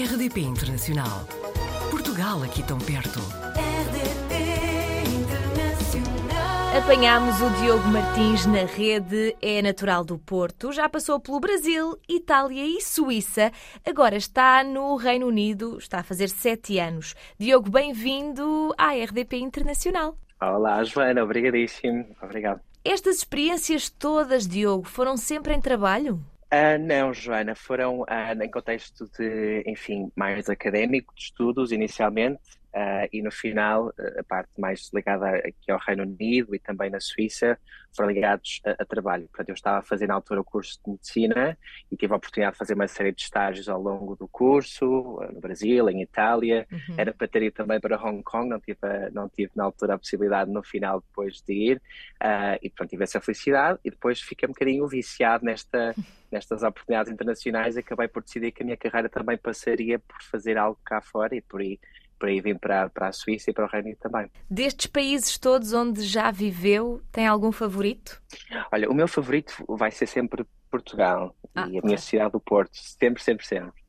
[0.00, 1.26] RDP Internacional.
[1.90, 3.18] Portugal aqui tão perto.
[3.52, 4.34] RDP
[5.14, 6.78] Internacional.
[6.78, 12.64] Apanhámos o Diogo Martins na rede, é natural do Porto, já passou pelo Brasil, Itália
[12.64, 13.52] e Suíça,
[13.86, 17.14] agora está no Reino Unido, está a fazer sete anos.
[17.38, 20.16] Diogo, bem-vindo à RDP Internacional.
[20.40, 22.06] Olá, Joana, obrigadíssimo.
[22.22, 22.62] Obrigado.
[22.82, 26.24] Estas experiências todas, Diogo, foram sempre em trabalho?
[26.52, 32.40] Ah, não, Joana, foram ah, em contexto de, enfim, mais académico, de estudos inicialmente,
[32.72, 37.00] ah, e no final, a parte mais ligada aqui ao Reino Unido e também na
[37.00, 37.58] Suíça,
[37.94, 39.26] foram ligados a, a, trabalho.
[39.28, 41.58] Portanto, eu estava a fazer na altura o curso de medicina
[41.90, 45.40] e tive a oportunidade de fazer uma série de estágios ao longo do curso, no
[45.40, 46.66] Brasil, em Itália.
[46.70, 46.94] Uhum.
[46.96, 48.78] Era para ter ido também para Hong Kong, não tive,
[49.12, 51.76] não tive na altura a possibilidade no final depois de ir.
[52.22, 55.94] Uh, e pronto, tive essa felicidade e depois fiquei um bocadinho viciado nesta,
[56.30, 57.76] nestas oportunidades internacionais.
[57.76, 61.40] Acabei por decidir que a minha carreira também passaria por fazer algo cá fora e
[61.40, 61.78] por aí
[62.20, 64.30] por aí vim para, para a Suíça e para o Reino Unido também.
[64.48, 68.22] Destes países todos onde já viveu, tem algum favorito?
[68.70, 72.76] Olha, o meu favorito vai ser sempre Portugal ah, e a minha cidade do Porto,
[72.76, 73.80] sempre, sempre, sempre.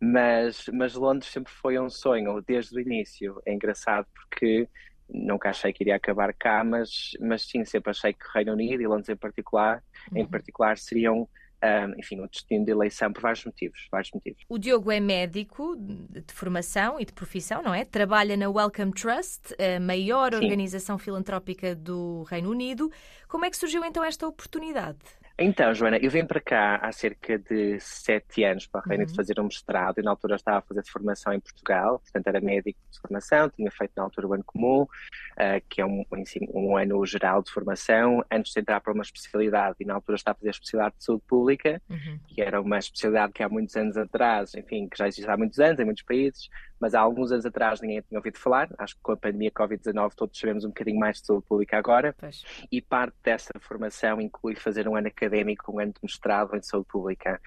[0.00, 3.40] Mas, mas Londres sempre foi um sonho, desde o início.
[3.44, 4.68] É engraçado porque
[5.08, 8.82] nunca achei que iria acabar cá, mas, mas sim, sempre achei que o Reino Unido
[8.82, 10.18] e Londres em particular, uhum.
[10.18, 11.28] em particular seriam
[11.62, 14.42] um, enfim, o destino de eleição por vários motivos, vários motivos.
[14.48, 17.84] O Diogo é médico de formação e de profissão, não é?
[17.84, 20.40] Trabalha na Wellcome Trust, a maior Sim.
[20.40, 22.90] organização filantrópica do Reino Unido.
[23.28, 24.98] Como é que surgiu então esta oportunidade?
[25.38, 29.10] Então, Joana, eu vim para cá há cerca de sete anos para o Reino uhum.
[29.10, 32.40] de fazer um mestrado e na altura estava a fazer formação em Portugal, portanto era
[32.40, 34.88] médico de formação, tinha feito na altura o ano comum, uh,
[35.68, 36.04] que é um,
[36.54, 40.36] um ano geral de formação, antes de entrar para uma especialidade e na altura estava
[40.36, 42.18] a fazer a especialidade de saúde pública, uhum.
[42.28, 45.58] que era uma especialidade que há muitos anos atrás, enfim, que já existe há muitos
[45.58, 46.48] anos em muitos países,
[46.82, 48.68] mas há alguns anos atrás ninguém tinha ouvido falar.
[48.76, 52.12] Acho que com a pandemia Covid-19 todos sabemos um bocadinho mais de saúde pública agora.
[52.18, 52.44] Pois.
[52.72, 56.88] E parte dessa formação inclui fazer um ano académico, um ano de mestrado em saúde
[56.88, 57.40] pública.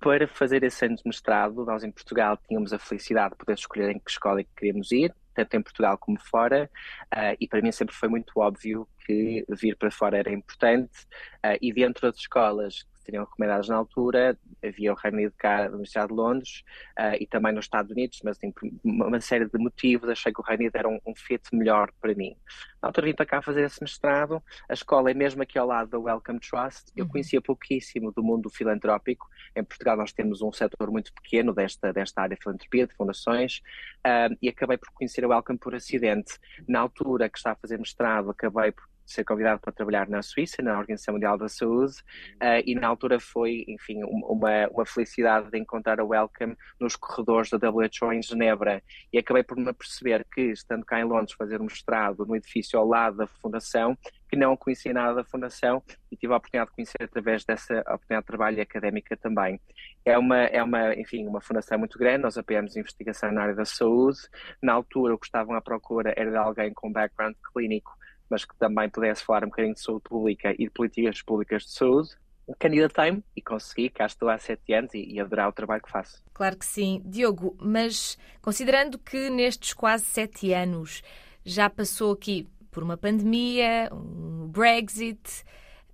[0.00, 3.90] Para fazer esse ano de mestrado, nós em Portugal tínhamos a felicidade de poder escolher
[3.90, 6.68] em que escola é que queríamos ir, tanto em Portugal como fora,
[7.14, 11.04] uh, e para mim sempre foi muito óbvio que vir para fora era importante,
[11.46, 14.36] uh, e dentro das escolas seriam recomendadas na altura.
[14.64, 16.62] Havia o Reino Unido cá, na Universidade de Londres
[16.98, 18.52] uh, e também nos Estados Unidos, mas tem
[18.84, 22.14] uma série de motivos achei que o Reino Unido era um, um fit melhor para
[22.14, 22.36] mim.
[22.82, 24.42] Na altura vim para cá fazer esse mestrado.
[24.68, 26.92] A escola é mesmo aqui ao lado da Welcome Trust.
[26.96, 27.10] Eu uhum.
[27.10, 29.28] conhecia pouquíssimo do mundo filantrópico.
[29.54, 33.60] Em Portugal nós temos um setor muito pequeno desta, desta área de filantropia, de fundações,
[34.06, 36.38] uh, e acabei por conhecer a Welcome por acidente.
[36.66, 40.62] Na altura que estava a fazer mestrado, acabei por ser convidado para trabalhar na Suíça,
[40.62, 41.94] na Organização Mundial da Saúde,
[42.36, 47.50] uh, e na altura foi, enfim, uma, uma felicidade de encontrar a Welcome nos corredores
[47.50, 48.82] da WHO em Genebra.
[49.12, 52.78] E acabei por me aperceber que, estando cá em Londres, fazer um mestrado no edifício
[52.78, 53.96] ao lado da Fundação,
[54.28, 58.22] que não conhecia nada da Fundação e tive a oportunidade de conhecer através dessa oportunidade
[58.22, 59.60] de trabalho académica também.
[60.04, 63.64] É uma, é uma, enfim, uma fundação muito grande, nós apoiamos investigação na área da
[63.64, 64.18] saúde.
[64.62, 68.00] Na altura, o que estavam à procura era de alguém com background clínico
[68.30, 71.72] mas que também pudesse falar um bocadinho de saúde pública e de políticas públicas de
[71.72, 72.10] saúde.
[72.58, 76.22] Candidatei-me e consegui, cá estou há sete anos e, e adorar o trabalho que faço.
[76.32, 77.02] Claro que sim.
[77.04, 81.02] Diogo, mas considerando que nestes quase sete anos
[81.44, 85.44] já passou aqui por uma pandemia, um Brexit,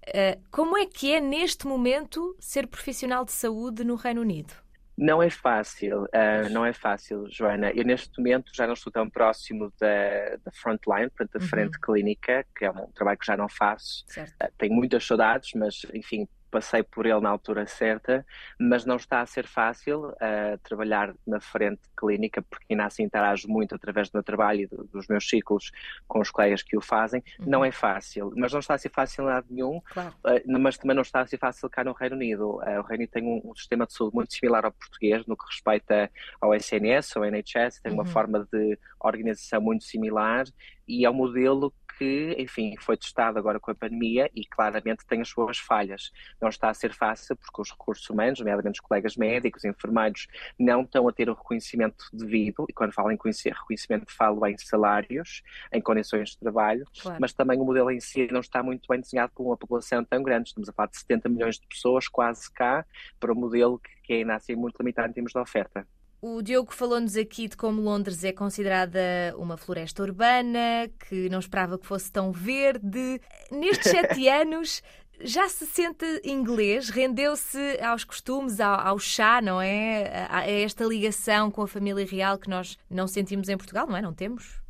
[0.07, 4.55] eh, como é que é neste momento ser profissional de saúde no Reino Unido?
[4.97, 7.71] Não é fácil, uh, não é fácil, Joana.
[7.73, 11.51] Eu neste momento já não estou tão próximo da, da frontline, portanto, da uhum.
[11.51, 14.07] frente clínica, que é um trabalho que já não faço.
[14.17, 18.25] Uh, tenho muitas saudades, mas enfim, passei por ele na altura certa,
[18.59, 23.49] mas não está a ser fácil uh, trabalhar na frente clínica, porque ainda assim interajo
[23.49, 25.71] muito através do meu trabalho e do, dos meus ciclos
[26.07, 27.23] com os colegas que o fazem.
[27.41, 27.47] Uhum.
[27.47, 30.15] Não é fácil, mas não está a ser fácil em lado nenhum, claro.
[30.25, 32.57] uh, mas também não está a ser fácil cá no Reino Unido.
[32.57, 35.37] Uh, o Reino Unido tem um, um, sistema de saúde muito similar ao português no
[35.37, 36.11] que respeita
[36.41, 37.99] ao SNS, ao NHS, tem uhum.
[37.99, 40.45] uma forma de organização muito similar
[40.87, 45.21] e é um modelo que, enfim, foi testado agora com a pandemia e claramente tem
[45.21, 46.13] as suas falhas.
[46.41, 50.27] Não está a ser fácil porque os recursos humanos, nomeadamente os colegas médicos, enfermeiros,
[50.59, 55.43] não estão a ter o reconhecimento devido, e quando falo em reconhecimento falo em salários,
[55.73, 57.19] em condições de trabalho, claro.
[57.21, 60.23] mas também o modelo em si não está muito bem desenhado por uma população tão
[60.23, 60.49] grande.
[60.49, 62.85] Estamos a falar de 70 milhões de pessoas, quase cá,
[63.19, 65.87] para um modelo que ainda assim é muito limitado em termos de oferta.
[66.21, 69.01] O Diogo falou-nos aqui de como Londres é considerada
[69.37, 73.21] uma floresta urbana, que não esperava que fosse tão verde.
[73.51, 74.83] Nestes sete anos,
[75.21, 76.89] já se sente inglês?
[76.89, 80.27] Rendeu-se aos costumes, ao, ao, chá, não é?
[80.29, 83.97] A, a esta ligação com a família real que nós não sentimos em Portugal, não
[83.97, 84.03] é?
[84.03, 84.61] Não temos?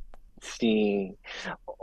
[0.40, 1.16] Sim.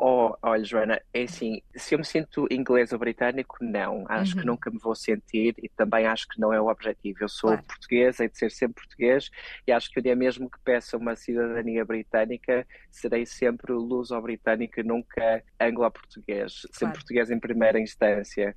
[0.06, 4.04] Oh, olha, Joana, é assim, se eu me sinto inglês ou britânico, não.
[4.10, 4.42] Acho uhum.
[4.42, 7.20] que nunca me vou sentir e também acho que não é o objetivo.
[7.22, 7.64] Eu sou claro.
[7.64, 9.30] português, hei de ser sempre português
[9.66, 14.84] e acho que o dia mesmo que peça uma cidadania britânica, serei sempre luso-britânico e
[14.84, 16.64] nunca anglo-português.
[16.64, 16.76] Claro.
[16.78, 18.54] Sempre português em primeira instância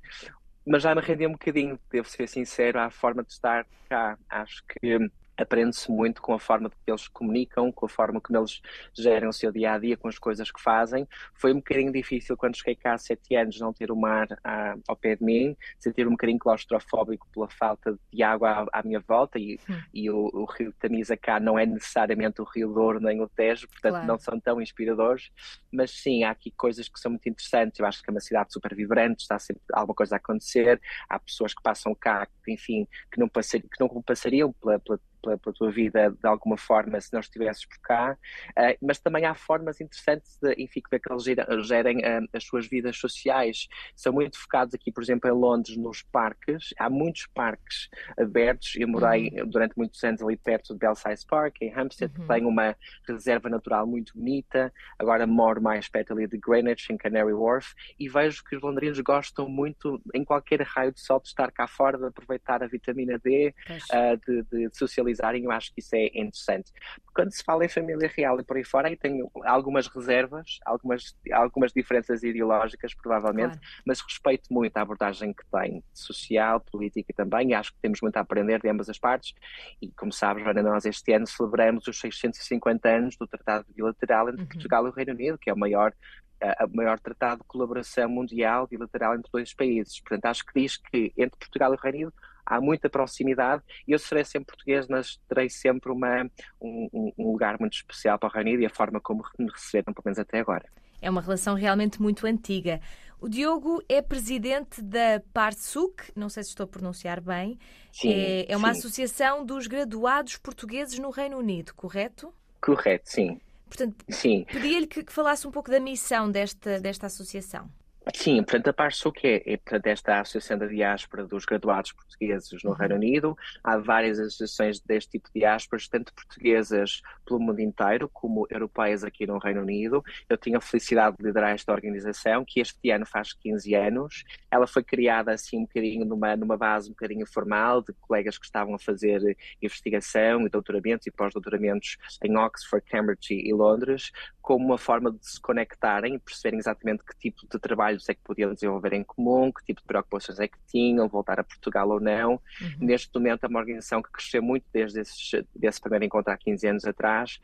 [0.69, 4.17] mas já me rendi um bocadinho, devo ser sincero, à forma de estar cá.
[4.29, 4.99] Acho que
[5.37, 8.61] aprende-se muito com a forma que eles comunicam, com a forma como eles
[8.93, 11.07] gerem o seu dia a dia, com as coisas que fazem.
[11.33, 14.75] Foi um bocadinho difícil quando cheguei cá há sete anos não ter o mar à,
[14.87, 18.99] ao pé de mim, sentir um bocadinho claustrofóbico pela falta de água à, à minha
[18.99, 19.59] volta e,
[19.93, 23.67] e o, o, rio Tamisa cá não é necessariamente o Rio Douro nem o Tejo,
[23.67, 24.07] portanto claro.
[24.07, 25.31] não são tão inspiradores,
[25.71, 27.79] mas sim, há aqui coisas que são muito interessantes.
[27.79, 31.19] Eu acho que é uma cidade super vibrante, está sempre alguma coisa a acontecer, há
[31.19, 35.53] pessoas que passam cá, enfim, que não, passar, que não passariam pela, pela pela, pela,
[35.53, 38.17] tua vida de alguma forma se não estivesses por cá,
[38.51, 42.97] uh, mas também há formas interessantes de, enfim, que eles gerem uh, as suas vidas
[42.97, 43.67] sociais.
[43.95, 46.73] São muito focados aqui, por exemplo, em Londres, nos parques.
[46.77, 48.75] Há muitos parques abertos.
[48.75, 49.49] Eu morei uhum.
[49.49, 52.21] durante muitos anos ali perto de Belsize Park, em Hampstead, uhum.
[52.21, 52.75] que tem uma
[53.07, 54.71] reserva natural muito bonita.
[54.97, 58.99] Agora moro mais perto ali de Greenwich, em Canary Wharf, e vejo que os londrinos
[58.99, 63.19] gostam muito, em qualquer raio de sol, de estar cá fora, de aproveitar a vitamina
[63.19, 66.71] D, uh, de, de socializar utilizarem, eu acho que isso é interessante.
[67.13, 71.15] Quando se fala em família real e por aí fora, aí tenho algumas reservas, algumas,
[71.31, 73.83] algumas diferenças ideológicas, provavelmente, claro.
[73.85, 78.17] mas respeito muito a abordagem que tem, social, política também, e acho que temos muito
[78.17, 79.33] a aprender de ambas as partes.
[79.81, 84.41] E como sabes, Joana, nós este ano celebramos os 650 anos do Tratado Bilateral entre
[84.41, 84.47] uhum.
[84.47, 85.93] Portugal e o Reino Unido, que é o maior
[86.39, 89.99] a maior tratado de colaboração mundial bilateral entre dois países.
[90.01, 92.13] Portanto, acho que diz que entre Portugal e o Reino Unido
[92.47, 96.23] há muita proximidade e eu serei sempre português, mas terei sempre uma,
[96.61, 99.93] um, um lugar muito especial para o Reino Unido e a forma como me receberam,
[99.93, 100.65] pelo menos até agora.
[101.01, 102.81] É uma relação realmente muito antiga.
[103.19, 107.57] O Diogo é presidente da PARSUC, não sei se estou a pronunciar bem.
[107.91, 108.79] Sim, é, é uma sim.
[108.79, 112.33] associação dos graduados portugueses no Reino Unido, correto?
[112.61, 113.39] Correto, sim.
[113.67, 114.05] Portanto,
[114.51, 117.69] pedia-lhe que, que, falasse um pouco da missão desta, desta associação.
[118.13, 122.71] Sim, portanto, a PARSUC é, é portanto, esta Associação da Diáspora dos Graduados Portugueses no
[122.71, 123.01] Reino uhum.
[123.01, 123.37] Unido.
[123.63, 129.25] Há várias associações deste tipo de diásporas, tanto portuguesas pelo mundo inteiro, como europeias aqui
[129.25, 130.03] no Reino Unido.
[130.29, 134.23] Eu tinha a felicidade de liderar esta organização, que este ano faz 15 anos.
[134.49, 138.45] Ela foi criada assim um bocadinho numa, numa base um bocadinho formal, de colegas que
[138.45, 144.11] estavam a fazer investigação e doutoramentos e pós-doutoramentos em Oxford, Cambridge e Londres,
[144.41, 147.49] como uma forma de se conectarem e perceberem exatamente que tipo de
[147.97, 151.39] trabalhos é que podiam desenvolver em comum, que tipo de preocupações é que tinham, voltar
[151.39, 152.33] a Portugal ou não.
[152.61, 152.77] Uhum.
[152.79, 156.67] Neste momento é uma organização que cresceu muito desde esse, desse primeiro encontro há 15
[156.67, 157.39] anos atrás.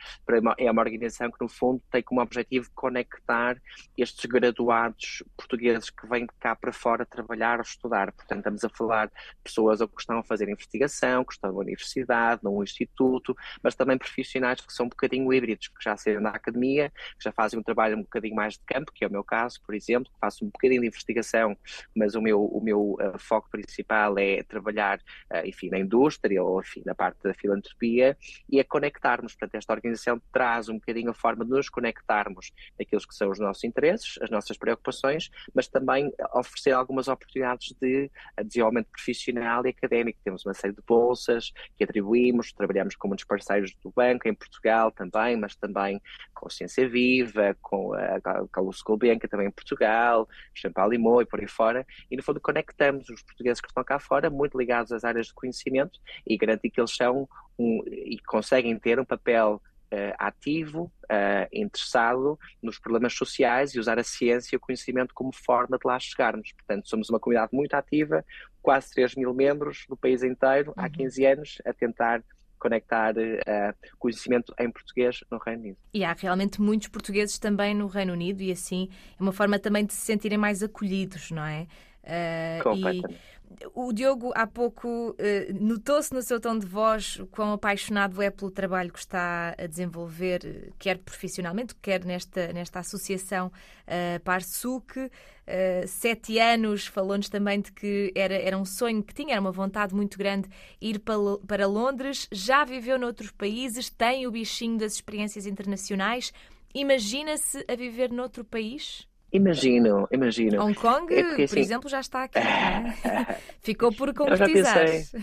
[0.57, 3.61] É uma organização que, no fundo, tem como objetivo conectar
[3.97, 8.11] estes graduados portugueses que vêm cá para fora trabalhar ou estudar.
[8.11, 9.13] Portanto, estamos a falar de
[9.43, 14.61] pessoas que estão a fazer investigação, que estão na universidade, num instituto, mas também profissionais
[14.61, 17.97] que são um bocadinho híbridos, que já saíram da academia que já fazem um trabalho
[17.97, 20.49] um bocadinho mais de campo, que é o meu caso, por exemplo, que faço um
[20.49, 21.57] bocadinho de investigação,
[21.95, 24.99] mas o meu, o meu uh, foco principal é trabalhar,
[25.31, 28.17] uh, enfim, na indústria ou, enfim, na parte da filantropia
[28.49, 29.33] e a conectarmos.
[29.33, 33.39] Portanto, esta organização traz um bocadinho a forma de nos conectarmos naqueles que são os
[33.39, 38.09] nossos interesses, as nossas preocupações, mas também oferecer algumas oportunidades de
[38.45, 40.19] desenvolvimento profissional e académico.
[40.23, 44.91] Temos uma série de bolsas que atribuímos, trabalhamos com muitos parceiros do banco em Portugal
[44.91, 46.01] também, mas também
[46.33, 48.19] com ciência Viva, com a
[48.51, 53.21] Carlos Gulbenkian também em Portugal, Champalimau e por aí fora, e no fundo conectamos os
[53.23, 56.95] portugueses que estão cá fora, muito ligados às áreas de conhecimento, e garantir que eles
[56.95, 59.61] são um, e conseguem ter um papel
[59.93, 65.31] Uh, ativo, uh, interessado nos problemas sociais e usar a ciência e o conhecimento como
[65.31, 66.51] forma de lá chegarmos.
[66.51, 68.25] Portanto, somos uma comunidade muito ativa,
[68.59, 70.83] quase 3 mil membros no país inteiro, uhum.
[70.83, 72.23] há 15 anos, a tentar
[72.63, 75.77] conectar uh, conhecimento em português no Reino Unido.
[75.93, 78.87] E há realmente muitos portugueses também no Reino Unido e assim
[79.19, 81.67] é uma forma também de se sentirem mais acolhidos, não é?
[82.03, 83.13] Uh, Completamente.
[83.13, 83.32] E
[83.73, 88.51] o Diogo, há pouco, eh, notou-se no seu tom de voz quão apaixonado é pelo
[88.51, 94.99] trabalho que está a desenvolver, quer profissionalmente, quer nesta, nesta associação uh, PARSUC.
[94.99, 99.51] Uh, sete anos, falou-nos também de que era, era um sonho que tinha, era uma
[99.51, 100.49] vontade muito grande
[100.81, 102.27] ir para, para Londres.
[102.31, 106.33] Já viveu noutros países, tem o bichinho das experiências internacionais.
[106.73, 109.07] Imagina-se a viver noutro país?
[109.33, 110.61] Imagino, imagino.
[110.63, 112.37] Hong Kong, É porque, por assim, exemplo, já está aqui.
[112.37, 113.39] é?
[113.61, 114.79] Ficou por Eu já concretizar.
[114.79, 115.21] pensei.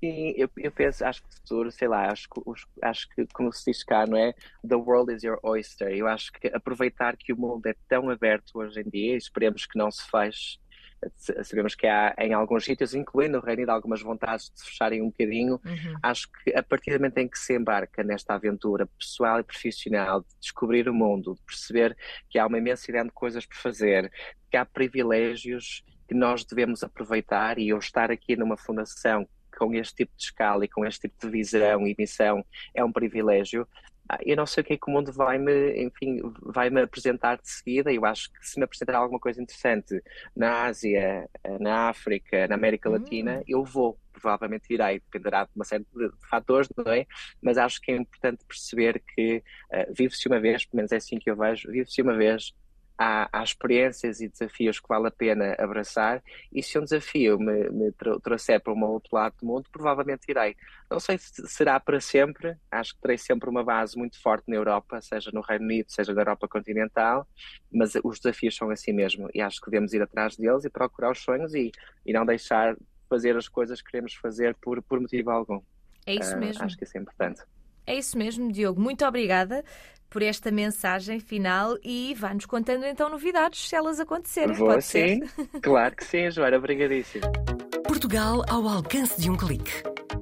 [0.00, 2.40] Sim, eu, eu penso, acho que o futuro, sei lá, acho que,
[2.82, 4.32] acho que, como se diz cá, não é?
[4.68, 5.88] The world is your oyster.
[5.88, 9.76] Eu acho que aproveitar que o mundo é tão aberto hoje em dia, esperemos que
[9.76, 10.58] não se feche.
[11.16, 15.02] Sabemos que há em alguns sítios, incluindo o Reino Unido, algumas vontades de se fecharem
[15.02, 15.60] um bocadinho.
[15.64, 15.98] Uhum.
[16.02, 20.20] Acho que a partir do momento em que se embarca nesta aventura pessoal e profissional,
[20.20, 21.96] de descobrir o mundo, de perceber
[22.28, 24.10] que há uma imensidade de coisas por fazer,
[24.50, 29.28] que há privilégios que nós devemos aproveitar, e eu estar aqui numa fundação
[29.58, 32.92] com este tipo de escala e com este tipo de visão e missão é um
[32.92, 33.66] privilégio.
[34.08, 36.80] Ah, Eu não sei o que é que o mundo vai me, enfim, vai me
[36.82, 37.92] apresentar de seguida.
[37.92, 40.02] Eu acho que se me apresentar alguma coisa interessante
[40.34, 42.92] na Ásia, eh, na África, na América Hum.
[42.94, 47.06] Latina, eu vou, provavelmente irei, dependerá de uma série de fatores, não é?
[47.42, 51.18] Mas acho que é importante perceber que eh, vive-se uma vez, pelo menos é assim
[51.18, 52.52] que eu vejo, vive-se uma vez.
[53.00, 56.20] Há, há experiências e desafios que vale a pena abraçar,
[56.52, 60.24] e se um desafio me, me tro- trouxer para um outro lado do mundo, provavelmente
[60.28, 60.56] irei.
[60.90, 64.56] Não sei se será para sempre, acho que terei sempre uma base muito forte na
[64.56, 67.24] Europa, seja no Reino Unido, seja na Europa continental,
[67.72, 71.12] mas os desafios são assim mesmo, e acho que devemos ir atrás deles e procurar
[71.12, 71.70] os sonhos e,
[72.04, 75.60] e não deixar de fazer as coisas que queremos fazer por, por motivo algum.
[76.04, 76.64] É isso Ah, mesmo.
[76.64, 77.42] Acho que isso é importante.
[77.86, 78.80] É isso mesmo, Diogo.
[78.80, 79.64] Muito obrigada
[80.10, 84.54] por esta mensagem final e vá-nos contando então novidades se elas acontecerem.
[84.54, 85.18] Vou Pode ser?
[85.18, 85.20] sim,
[85.62, 87.24] claro que sim, Joana, obrigadíssimo.
[87.86, 89.70] Portugal ao alcance de um clique.